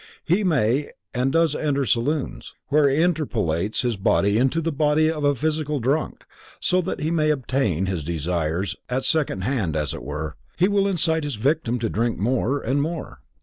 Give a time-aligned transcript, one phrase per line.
[0.25, 5.23] He may and does enter saloons, where he interpolates his body into the body of
[5.23, 6.23] a physical drunkard,
[6.59, 10.87] so that he may obtain his desires at second hand as it were, he will
[10.87, 13.19] incite his victim to drink more and more.